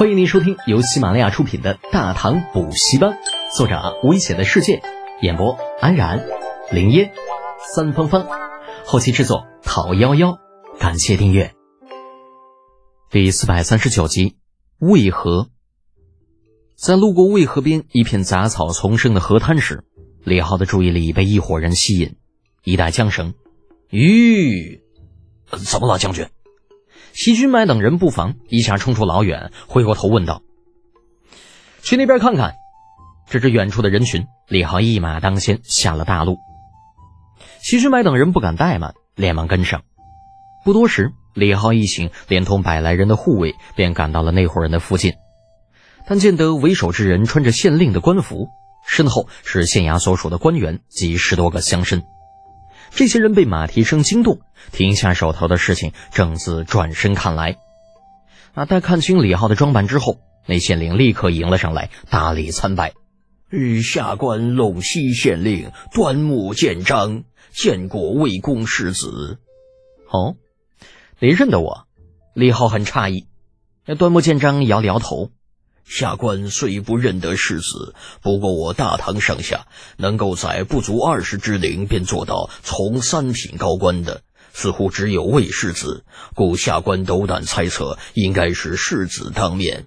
[0.00, 3.10] 欢迎您收听由喜马拉雅出品的《大唐补习班》，
[3.54, 4.80] 作者危险的世界，
[5.20, 6.26] 演播安然、
[6.72, 7.12] 林烟、
[7.74, 8.26] 三芳芳，
[8.86, 10.38] 后期制作陶幺幺。
[10.78, 11.54] 感谢订阅。
[13.10, 14.38] 第四百三十九集，
[14.78, 15.50] 渭河。
[16.76, 19.84] 在路过渭河边一片杂草丛生的河滩时，
[20.24, 22.16] 李浩的注意力被一伙人吸引，
[22.64, 23.34] 一带缰绳。
[23.90, 24.80] 吁，
[25.50, 26.26] 怎么了，将军？
[27.12, 30.42] 齐军买等人不防，一下冲出老远，回过头问道
[31.82, 32.54] ：“去那边看看。”
[33.28, 36.38] 指着远处的人群，李浩一马当先下了大路。
[37.62, 39.82] 齐军买等人不敢怠慢，连忙跟上。
[40.64, 45.14] 不多时，李浩一行连同百来人的护卫便赶到了那伙人的附近。
[46.08, 48.48] 但见得为首之人穿着县令的官服，
[48.84, 52.02] 身后是县衙所属的官员及十多个乡绅。
[52.90, 54.40] 这些人被马蹄声惊动，
[54.72, 57.56] 停下手头的事情，正自转身看来。
[58.54, 58.64] 啊！
[58.64, 62.94] 待看清李浩的装扮之后，那县令立刻迎了上来，大礼参拜
[63.82, 69.38] ：“下官陇西县令端木建章，见过魏公世子。”
[70.10, 70.34] 哦，
[71.20, 71.86] 你认得我？
[72.34, 73.26] 李浩很诧异。
[73.86, 75.30] 那端木建章摇了摇头。
[75.84, 84.22] 下官虽不认得世子，不过我大唐上下能够在不足二十之龄便做到从三品高官的，
[84.52, 89.86] 似乎只有魏世子，故下官斗胆猜测，应该是世子当面。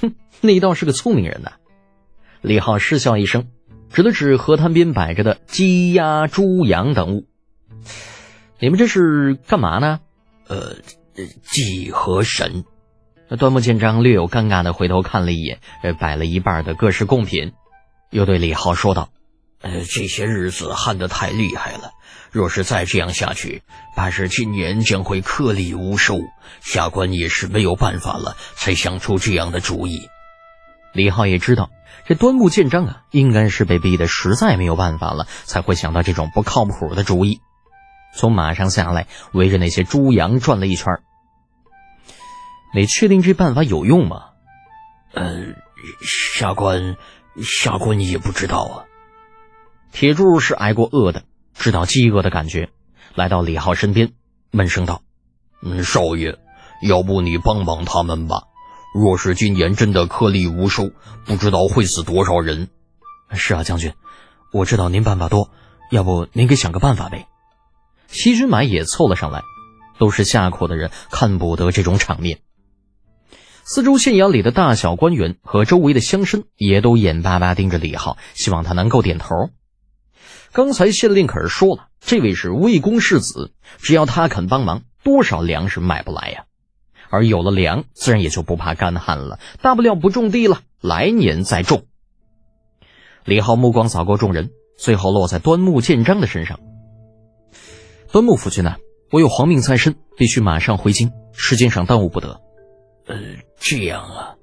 [0.00, 1.52] 哼，你倒是个聪明人呐！
[2.40, 3.48] 李浩失笑一声，
[3.92, 7.26] 指了指河滩边摆着的鸡鸭猪羊等物
[8.58, 10.00] ：“你们这是干嘛呢
[10.48, 10.76] ？”“呃，
[11.42, 12.64] 祭河神。”
[13.38, 17.52] 端木建章略有尴尬的回头看了一眼，呃，摆了一半的各式贡品，
[18.10, 19.08] 又对李浩说道
[19.62, 21.92] ：“呃，这些日子旱得太厉害了，
[22.30, 23.62] 若是再这样下去，
[23.96, 26.18] 怕是今年将会颗粒无收。
[26.60, 30.08] 下官也是没有办法了，才想出这样的主意。”
[30.92, 31.70] 李浩也知道，
[32.06, 37.40] 这端木建章啊，应该是被逼得实在没有办法了，才会想到这种不靠谱的主意。
[38.14, 40.98] 从马上下来，围着那些猪羊转了一圈。
[42.74, 44.30] 你确定这办法有用吗？
[45.14, 45.54] 呃，
[46.04, 46.96] 下官，
[47.42, 48.91] 下官也不知道啊。
[49.92, 51.22] 铁柱是挨过饿的，
[51.54, 52.70] 知道饥饿的感觉，
[53.14, 54.12] 来到李浩身边，
[54.50, 55.02] 闷声道
[55.62, 56.38] ：“嗯，少爷，
[56.82, 58.44] 要不你帮帮他们吧？
[58.94, 60.90] 若是今年真的颗粒无收，
[61.26, 62.68] 不知道会死多少人。”
[63.32, 63.92] 是啊，将军，
[64.52, 65.50] 我知道您办法多，
[65.90, 67.28] 要不您给想个办法呗？
[68.08, 69.42] 西军买也凑了上来，
[69.98, 72.40] 都是下苦的人，看不得这种场面。
[73.62, 79.50] 四周县衙里的大小官员和周围的乡绅也都眼巴巴盯着李浩，希望他能够点头。
[80.52, 86.44] 刚才县令可是说了，这位是魏公世子，只要他肯帮忙，多少粮食买不来呀？
[87.08, 91.86] 而有了粮，自然也就不怕干旱了，大不了不种地了，来年再种。
[93.24, 96.60] 李浩目光扫过众人，最后落在端木建章的身上。
[98.10, 98.76] 端木夫君呐，
[99.10, 102.42] 我有皇命在身，必须马上回京，时间上耽误不得。
[103.06, 103.16] 呃，
[103.58, 104.36] 这样啊。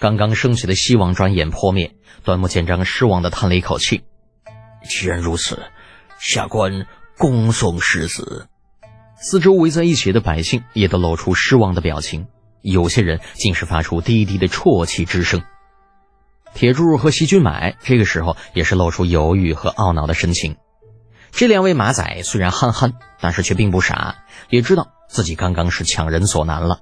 [0.00, 4.02] 刚刚升起的希望转眼破灭，端木建章失望的叹了一口气。
[4.88, 5.62] 既然如此，
[6.18, 6.86] 下官
[7.18, 8.48] 恭送世子。
[9.16, 12.26] 四周围在一起的百姓也都露出失望的表情，
[12.62, 15.42] 有些人竟是发出低低的啜泣之声。
[16.54, 20.56] 铁柱和席君买这个时候也是露出犹豫和懊恼的神情。
[21.30, 26.80] 这两位马仔虽然憨憨，但是却并不傻，也知道自己刚刚是强人所难了。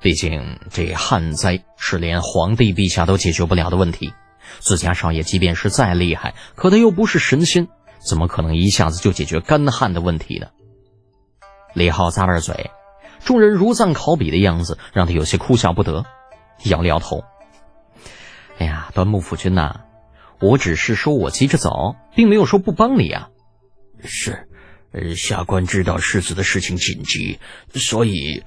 [0.00, 4.12] 毕竟这旱灾是连皇帝陛下都解决不了的问题，
[4.60, 10.48] 自家少爷即便是再厉害，可他又不是神仙，怎么可能一下子就解决干旱的问题呢？
[11.74, 12.70] 李浩咂巴嘴，
[13.24, 16.04] 众人如丧考妣的样子，让他有些哭笑不得，
[16.64, 17.24] 摇了摇头。
[18.58, 19.80] 哎呀，端木夫君呐，
[20.40, 23.28] 我只是说我急着走，并没有说不帮你啊。
[24.04, 24.48] 是，
[24.92, 27.38] 呃，下官知道世子的事情紧急，
[27.74, 28.42] 所以。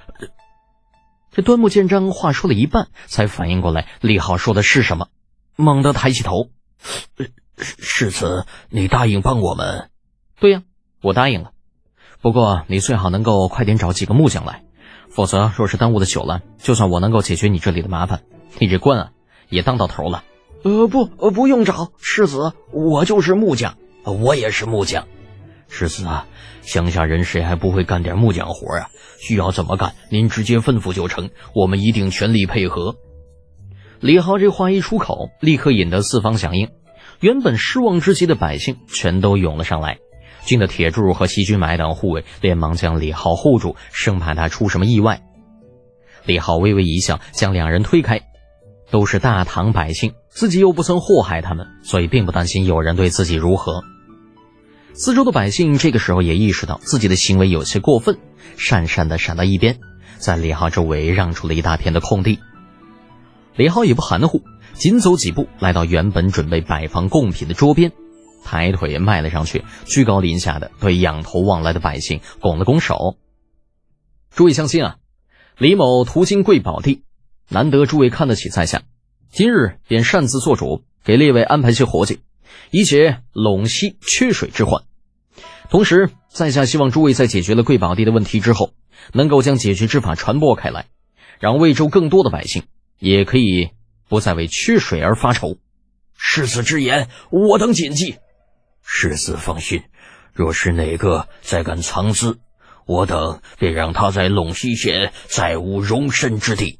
[1.31, 5.09] 这端木建章话说了一半，才反应过来李浩说的是什么，
[5.55, 6.49] 猛地抬起头
[7.57, 9.89] ：“世子，你答应帮我们
[10.39, 10.63] ？”“对呀，
[11.01, 11.51] 我答应了。
[12.21, 14.63] 不过你最好能够快点找几个木匠来，
[15.09, 18.23] 否则若是耽误的久了，就算我能够解决你这里的麻烦，
[18.59, 19.11] 你这官啊
[19.49, 20.23] 也当到头了。
[20.63, 25.07] ”“呃，不，呃，不用找，世子，我就是木匠，我也是木匠。
[25.69, 26.27] 世子啊。”
[26.65, 28.89] 乡下人谁还不会干点木匠活啊？
[29.19, 32.95] 需要怎么干，您直接吩咐就成，我们一定全力配合。
[34.05, 36.69] 李浩这话一出口，立刻引得四方响应。
[37.21, 39.97] 原本失望之极的百姓全都涌了上来，
[40.43, 45.23] 惊得铁柱和西军买等护卫连忙将李浩护住，生怕他出什么意外。
[46.23, 48.21] 李浩微微一笑，将两人推开。
[48.91, 53.83] 都是大唐百姓，自己又不曾祸害他们，所以并不担心有人对自己如何。
[54.93, 58.19] 四周的百姓这个时候也意识到自己的行为有些过分，
[58.55, 59.79] 讪讪的闪到一边，
[60.19, 62.37] 在李浩周围让出了一大片的空地。
[63.55, 64.41] 李浩也不含糊，
[64.73, 67.93] 紧走几步来到原本准备摆放贡品的桌边，
[68.43, 73.17] 抬腿迈了上去，居高临下的对仰头望来的百姓拱了拱手
[74.35, 74.97] ：“诸位乡亲啊，
[75.57, 77.03] 李某途经贵宝地。”
[77.47, 78.81] 难得诸位看得起在下，
[79.31, 82.21] 今日便擅自做主，给列位安排些活计，
[82.71, 84.81] 以解陇西缺水之患。
[85.69, 88.71] 同时，在下希望诸位在解决了贵宝地的问题之后，
[89.13, 90.87] 能够将解决之法传播开来，
[91.39, 92.63] 让魏州更多的百姓
[92.99, 93.71] 也可以
[94.07, 95.57] 不再为缺水而发愁。
[96.17, 98.17] 世子之言，我等谨记。
[98.81, 99.83] 世子放心，
[100.33, 102.39] 若是哪个再敢藏私，
[102.85, 106.79] 我等便让他在陇西县再无容身之地。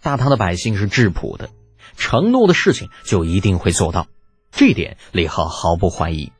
[0.00, 1.50] 大唐的百姓是质朴的，
[1.96, 4.06] 承诺的事情就一定会做到，
[4.50, 6.32] 这点李浩毫不怀疑。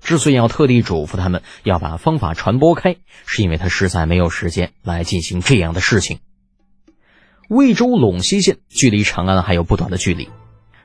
[0.00, 2.96] 之所以要特地嘱咐他们要把方法传播开，
[3.26, 6.20] 是因为他实在没有时间来进行这样的事情。
[7.50, 10.28] 魏州陇西县距离长安还有不短的距离，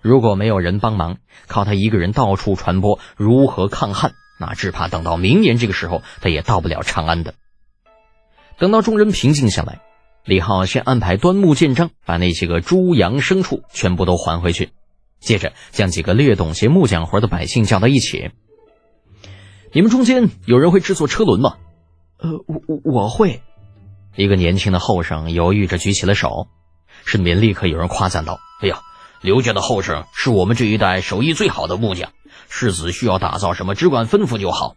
[0.02, 4.14] 如果没有人帮忙，靠他一个人到处传播，如何抗旱？
[4.40, 7.36] 那只怕等到明年这个时候，他也到不了长安的。
[8.58, 9.82] 等到众人平静下来。
[10.24, 14.72] 李浩先安排端木建章把那些个猪羊牲畜全部都还回去，
[15.20, 18.32] 接着将几个略懂些木匠活的百姓叫到一起。
[19.72, 21.58] 你们中间有人会制作车轮吗？
[22.18, 23.44] 呃，我我我会。
[24.16, 26.48] 一个年轻的后生犹豫着举起了手，
[27.06, 28.80] 身边立刻有人夸赞道：“哎呀，
[29.22, 32.12] 刘家的后生是我们这一代手艺最好的木匠，
[32.50, 34.76] 世子需要打造什么，只管吩咐就好。”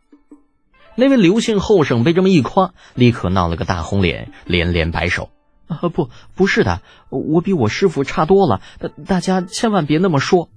[0.96, 5.30] 那位刘姓后生被这么一夸，立刻闹了个大红脸，连连摆手。
[5.68, 8.60] 啊不，不是的，我比我师傅差多了。
[8.80, 10.48] 大大家千万别那么说。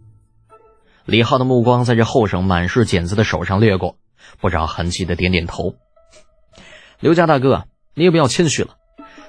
[1.06, 3.98] 李浩的目光在这后生满是茧子的手上掠过，
[4.40, 5.76] 不着痕迹的点点头。
[7.00, 8.78] 刘家大哥，你也不要谦虚了，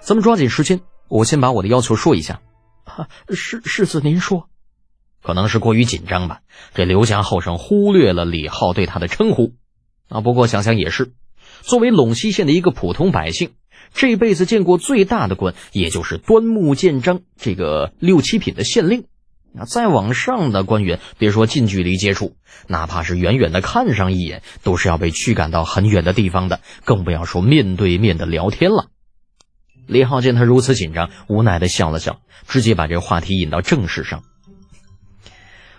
[0.00, 2.40] 咱们抓紧时间，我先把我的要求说一下。
[2.84, 4.48] 啊，世世子您说。
[5.22, 6.40] 可能是过于紧张吧，
[6.74, 9.54] 这刘家后生忽略了李浩对他的称呼。
[10.08, 11.12] 啊，不过想想也是，
[11.62, 13.52] 作为陇西县的一个普通百姓。
[13.94, 19.04] 这辈子见过最大的官，也就是端木建章这个六七品的县令。
[19.54, 22.36] 那再往上的官员，别说近距离接触，
[22.68, 28.88] 哪怕是远远的看上一眼，都是要被驱赶到很远的地方的，更不要说面对面的聊天了。
[29.86, 34.22] 李浩见他如此紧张，无奈的笑了笑，直接把这个话题引到正事上。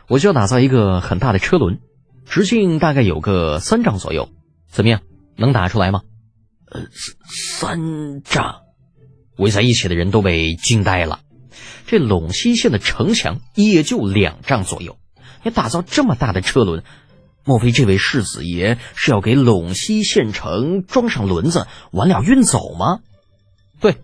[0.08, 1.80] 我需要打造一个很大的车轮，
[2.26, 4.30] 直径大概有个三丈左右，
[4.68, 5.02] 怎么样？
[5.36, 6.02] 能打出来吗？
[6.70, 6.82] 呃，
[7.26, 8.62] 三丈，
[9.38, 11.22] 围在一起的人都被惊呆了。
[11.86, 14.98] 这陇西县的城墙也就两丈左右，
[15.44, 16.84] 你打造这么大的车轮，
[17.46, 23.00] 莫非这位世子爷是要给陇西县城装上轮子，完了运走吗？
[23.80, 23.98] 对，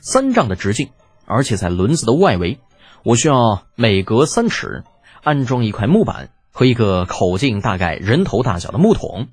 [0.00, 0.90] 三丈的直径，
[1.24, 2.58] 而且在轮子的外围，
[3.02, 4.84] 我需要每隔三尺
[5.22, 9.28] 安装一块木板和一个口径大概人头大小的木桶。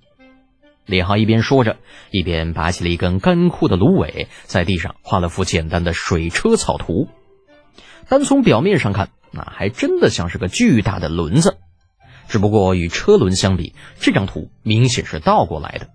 [0.85, 1.77] 李浩一边说着，
[2.11, 7.07] 一边拔起了一根干枯的芦苇，在地上画了幅简单的水车草图。
[8.09, 11.57] 单从表面上看，那还真的像是个巨大的轮子。
[12.27, 15.89] 只不过与车轮相比，这张图明显是倒过来的。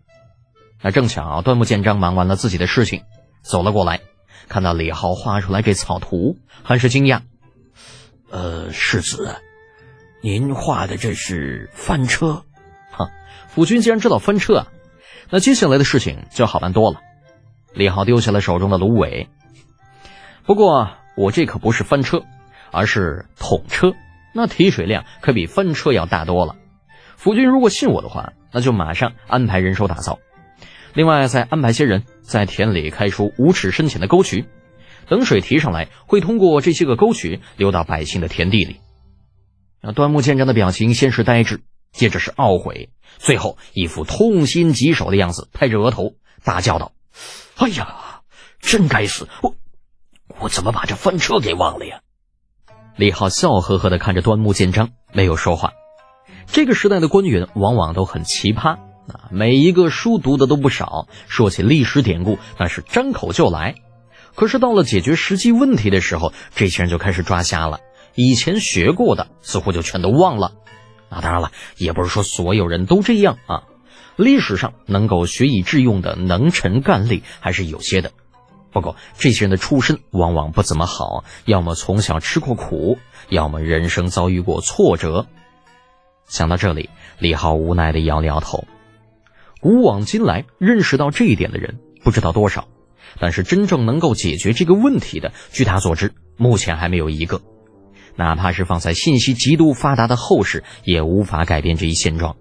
[0.83, 3.03] 那正巧端木建章忙完了自己的事情，
[3.43, 4.01] 走了过来，
[4.49, 7.23] 看到李浩画出来这草图，很是惊讶。
[8.31, 9.37] 呃，世子，
[10.23, 12.45] 您画的这是翻车？
[12.91, 13.11] 哈，
[13.49, 14.67] 府君既然知道翻车啊！
[15.31, 17.01] 那接下来的事情就好办多了。
[17.75, 19.29] 李浩丢下了手中的芦苇。
[20.45, 22.23] 不过我这可不是翻车，
[22.71, 23.93] 而是桶车，
[24.33, 26.55] 那提水量可比翻车要大多了。
[27.17, 30.21] 府君如果信我的话，那就马上安排人手打造。
[30.95, 34.47] 另外再安排些人在田里开出五尺深浅的沟渠，
[35.09, 38.77] 等水提上来，会通过这些个沟渠流到百姓的田地里。
[39.83, 41.63] 那端木见章的表情先是呆滞。
[41.91, 46.13] 接着是懊悔，最后一副痛心疾首的样子，拍着额头
[46.45, 46.93] 大叫道
[47.57, 48.21] ：“哎呀，
[48.61, 49.27] 真该死！
[49.43, 49.55] 我
[50.41, 52.01] 我怎么把这翻车给忘了呀？”
[52.97, 55.73] 李浩笑呵呵的看着端木建章，没有说话。
[56.47, 63.75] 这个时代的官员往往都很奇葩啊，每一个书读的都不少，说起历史典故那是张口就来。
[64.35, 67.81] 可是到了解决实际问题的时候，这些人就开始抓瞎了，
[68.15, 70.53] 以前学过的似乎就全都忘了。
[71.11, 73.63] 那当然了，也不是说所有人都这样啊。
[74.17, 78.13] 历史上能够学以致用的能臣干吏还是有些的。
[78.71, 82.99] 不过这些人的出身往往不怎么好，要么从小吃过苦，
[83.29, 85.27] 要么人生遭遇过挫折。
[86.27, 88.67] 想到这里，李浩无奈的摇了摇头。
[89.61, 92.69] 古往今来，认识到这一点的人不知道多少，
[93.19, 97.41] 但是真正能够解决这个问题的，据他所知，目前还没有一个。
[98.15, 102.37] 哪怕是放在信息极度发达的后世，也无法改变这一现状。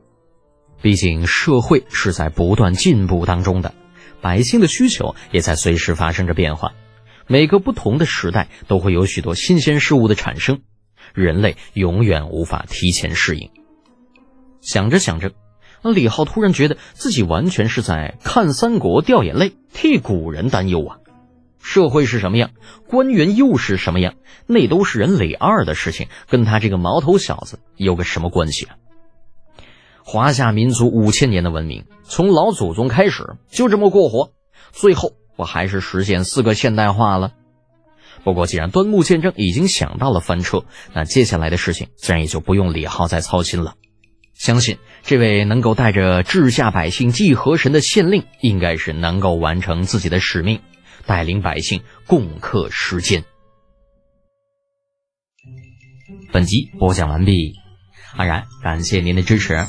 [0.82, 3.74] 毕竟社会是在不断进步当中的，
[4.22, 6.74] 百姓的需求也在随时发生着变化。
[7.28, 10.62] 每个不同的时代都会有许多新鲜事物的产生，
[11.14, 13.50] 人类永远无法提前适应。
[14.62, 15.34] 想着想着，
[15.84, 20.98] 李浩突然觉得自己完全是在看三国掉眼泪，替古人担忧啊！
[21.62, 22.52] 社会是什么样，
[22.88, 24.14] 官员又是什么样，
[24.46, 28.76] 那都是人李二的事情，跟他这个毛头小子有个什么关系啊？
[30.10, 34.32] 华夏民族五千年的文明，从老祖宗开始就这么过活，
[34.72, 37.34] 最后不还是实现四个现代化了？
[38.24, 43.76] 不过既然端木剑正已经想到了翻车，那接下来的事情自然也就不用李浩再操心了。
[44.34, 50.62] 相信这位能够带着治下百姓祭河神的县令，应该是能够完成自己的使命，
[51.06, 53.26] 带领百姓共克时艰。
[56.32, 57.56] 本集播讲完毕，
[58.16, 59.68] 安然感谢您的支持。